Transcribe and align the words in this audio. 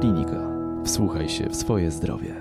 Klinika. 0.00 0.50
Wsłuchaj 0.84 1.28
się 1.28 1.48
w 1.48 1.56
swoje 1.56 1.90
zdrowie. 1.90 2.34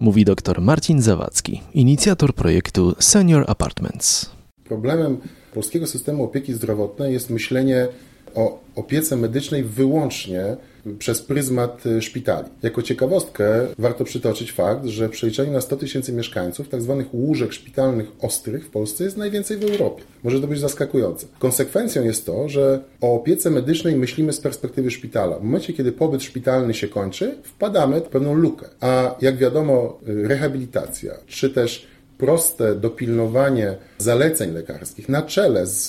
Mówi 0.00 0.24
dr 0.24 0.60
Marcin 0.60 1.02
Zawadzki, 1.02 1.62
inicjator 1.74 2.34
projektu 2.34 2.94
Senior 2.98 3.44
Apartments. 3.48 4.30
Problemem 4.64 5.18
polskiego 5.54 5.86
systemu 5.86 6.24
opieki 6.24 6.54
zdrowotnej 6.54 7.12
jest 7.12 7.30
myślenie 7.30 7.88
o 8.34 8.60
opiece 8.74 9.16
medycznej 9.16 9.64
wyłącznie 9.64 10.56
przez 10.98 11.22
pryzmat 11.22 11.86
y, 11.86 12.02
szpitali. 12.02 12.48
Jako 12.62 12.82
ciekawostkę 12.82 13.66
warto 13.78 14.04
przytoczyć 14.04 14.52
fakt, 14.52 14.86
że 14.86 15.08
w 15.08 15.10
przeliczeniu 15.10 15.52
na 15.52 15.60
100 15.60 15.76
tysięcy 15.76 16.12
mieszkańców 16.12 16.68
tzw. 16.68 16.96
Tak 16.98 17.14
łóżek 17.14 17.52
szpitalnych 17.52 18.06
ostrych 18.20 18.66
w 18.66 18.70
Polsce 18.70 19.04
jest 19.04 19.16
najwięcej 19.16 19.56
w 19.56 19.64
Europie. 19.64 20.02
Może 20.24 20.40
to 20.40 20.46
być 20.46 20.60
zaskakujące. 20.60 21.26
Konsekwencją 21.38 22.04
jest 22.04 22.26
to, 22.26 22.48
że 22.48 22.82
o 23.00 23.14
opiece 23.14 23.50
medycznej 23.50 23.96
myślimy 23.96 24.32
z 24.32 24.40
perspektywy 24.40 24.90
szpitala. 24.90 25.38
W 25.38 25.42
momencie, 25.42 25.72
kiedy 25.72 25.92
pobyt 25.92 26.22
szpitalny 26.22 26.74
się 26.74 26.88
kończy, 26.88 27.34
wpadamy 27.42 28.00
w 28.00 28.04
pewną 28.04 28.34
lukę. 28.34 28.66
A 28.80 29.14
jak 29.20 29.36
wiadomo, 29.36 29.98
y, 30.08 30.28
rehabilitacja, 30.28 31.14
czy 31.26 31.50
też 31.50 31.86
proste 32.18 32.74
dopilnowanie 32.74 33.76
zaleceń 33.98 34.52
lekarskich 34.52 35.08
na 35.08 35.22
czele 35.22 35.66
z, 35.66 35.88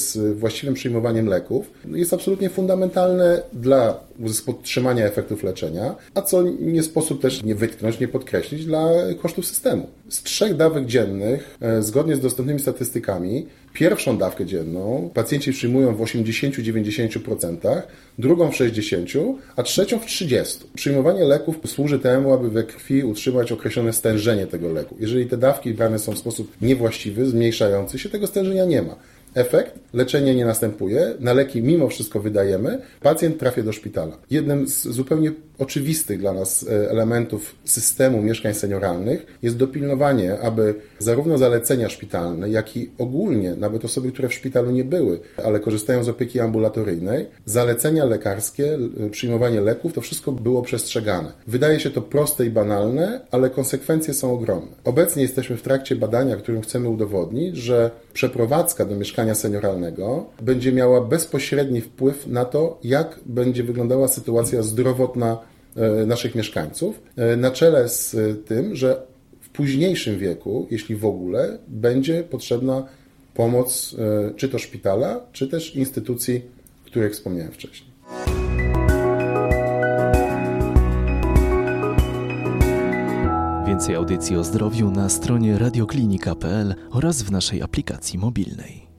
z 0.00 0.38
właściwym 0.38 0.74
przyjmowaniem 0.74 1.26
leków 1.26 1.70
jest 1.84 2.14
absolutnie 2.14 2.50
fundamentalne 2.50 3.42
dla 3.52 4.00
podtrzymania 4.46 5.06
efektów 5.06 5.42
leczenia, 5.42 5.94
a 6.14 6.22
co 6.22 6.42
nie 6.60 6.82
sposób 6.82 7.22
też 7.22 7.42
nie 7.42 7.54
wytknąć, 7.54 8.00
nie 8.00 8.08
podkreślić 8.08 8.66
dla 8.66 8.88
kosztów 9.22 9.46
systemu. 9.46 9.86
Z 10.08 10.22
trzech 10.22 10.56
dawek 10.56 10.86
dziennych, 10.86 11.58
e, 11.60 11.82
zgodnie 11.82 12.16
z 12.16 12.20
dostępnymi 12.20 12.60
statystykami, 12.60 13.46
pierwszą 13.72 14.18
dawkę 14.18 14.46
dzienną 14.46 15.10
pacjenci 15.14 15.52
przyjmują 15.52 15.94
w 15.94 16.00
80-90%, 16.00 17.82
drugą 18.18 18.50
w 18.50 18.54
60%, 18.54 19.34
a 19.56 19.62
trzecią 19.62 19.98
w 19.98 20.06
30%. 20.06 20.64
Przyjmowanie 20.74 21.24
leków 21.24 21.56
służy 21.66 21.98
temu, 21.98 22.32
aby 22.32 22.50
we 22.50 22.62
krwi 22.62 23.04
utrzymać 23.04 23.52
określone 23.52 23.92
stężenie 23.92 24.46
tego 24.46 24.72
leku. 24.72 24.96
Jeżeli 25.00 25.26
te 25.26 25.36
dawki 25.36 25.74
brane 25.74 25.98
są 25.98 26.12
w 26.12 26.18
sposób 26.18 26.56
niewłaściwy, 26.62 27.26
zmniejszający 27.26 27.98
się, 27.98 28.08
tego 28.08 28.26
stężenia 28.26 28.64
nie 28.64 28.82
ma. 28.82 28.96
Efekt? 29.34 29.78
Leczenie 29.92 30.34
nie 30.34 30.44
następuje, 30.44 31.14
na 31.20 31.32
leki 31.32 31.62
mimo 31.62 31.88
wszystko 31.88 32.20
wydajemy, 32.20 32.78
pacjent 33.00 33.38
trafia 33.38 33.62
do 33.62 33.72
szpitala. 33.72 34.18
Jednym 34.30 34.68
z 34.68 34.82
zupełnie 34.82 35.32
oczywistych 35.58 36.18
dla 36.18 36.32
nas 36.32 36.66
e, 36.68 36.90
elementów 36.90 37.54
systemu 37.64 38.22
mieszkań 38.22 38.54
senioralnych 38.54 39.26
jest 39.42 39.56
dopilnowanie, 39.56 40.38
aby 40.38 40.74
zarówno 40.98 41.38
zalecenia 41.38 41.88
szpitalne, 41.88 42.50
jak 42.50 42.76
i 42.76 42.90
ogólnie, 42.98 43.54
nawet 43.56 43.84
osoby, 43.84 44.12
które 44.12 44.28
w 44.28 44.34
szpitalu 44.34 44.70
nie 44.70 44.84
były, 44.84 45.20
ale 45.44 45.60
korzystają 45.60 46.04
z 46.04 46.08
opieki 46.08 46.40
ambulatoryjnej, 46.40 47.26
zalecenia 47.44 48.04
lekarskie, 48.04 48.78
przyjmowanie 49.10 49.60
leków, 49.60 49.92
to 49.92 50.00
wszystko 50.00 50.32
było 50.32 50.62
przestrzegane. 50.62 51.32
Wydaje 51.46 51.80
się 51.80 51.90
to 51.90 52.02
proste 52.02 52.46
i 52.46 52.50
banalne, 52.50 53.20
ale 53.30 53.50
konsekwencje 53.50 54.14
są 54.14 54.32
ogromne. 54.32 54.72
Obecnie 54.84 55.22
jesteśmy 55.22 55.56
w 55.56 55.62
trakcie 55.62 55.96
badania, 55.96 56.36
którym 56.36 56.62
chcemy 56.62 56.88
udowodnić, 56.88 57.56
że 57.56 57.90
przeprowadzka 58.12 58.84
do 58.84 58.96
mieszkania 58.96 59.19
senioralnego 59.34 60.26
będzie 60.42 60.72
miała 60.72 61.00
bezpośredni 61.00 61.80
wpływ 61.80 62.26
na 62.26 62.44
to, 62.44 62.78
jak 62.84 63.20
będzie 63.26 63.64
wyglądała 63.64 64.08
sytuacja 64.08 64.62
zdrowotna 64.62 65.38
e, 65.76 66.06
naszych 66.06 66.34
mieszkańców, 66.34 67.00
e, 67.16 67.36
na 67.36 67.50
czele 67.50 67.88
z 67.88 68.16
tym, 68.46 68.74
że 68.76 69.02
w 69.40 69.48
późniejszym 69.48 70.18
wieku, 70.18 70.66
jeśli 70.70 70.96
w 70.96 71.04
ogóle, 71.04 71.58
będzie 71.68 72.22
potrzebna 72.22 72.86
pomoc 73.34 73.96
e, 73.98 74.34
czy 74.34 74.48
to 74.48 74.58
szpitala, 74.58 75.20
czy 75.32 75.48
też 75.48 75.76
instytucji, 75.76 76.42
których 76.84 77.12
wspomniałem 77.12 77.52
wcześniej. 77.52 77.90
Więcej 83.66 83.94
audycji 83.94 84.36
o 84.36 84.44
zdrowiu 84.44 84.90
na 84.90 85.08
stronie 85.08 85.58
radioklinika.pl 85.58 86.74
oraz 86.90 87.22
w 87.22 87.30
naszej 87.30 87.62
aplikacji 87.62 88.18
mobilnej. 88.18 88.89